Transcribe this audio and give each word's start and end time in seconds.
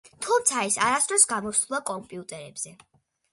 თუმცა 0.25 0.63
ის 0.69 0.77
არასდროს 0.85 1.25
გამოსულა 1.33 1.81
კომპიუტერებზე. 1.91 2.75